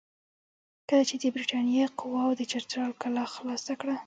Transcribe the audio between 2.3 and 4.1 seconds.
د چترال کلا خلاصه کړه.